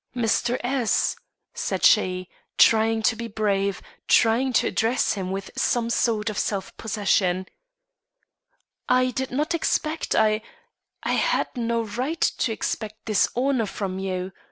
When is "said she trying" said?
1.53-3.03